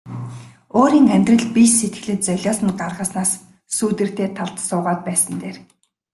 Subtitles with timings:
[0.79, 3.31] Өөрийн амьдрал бие сэтгэлээ золиосонд гаргаснаас
[3.75, 5.57] сүүдэртэй талд суугаад байсан нь дээр.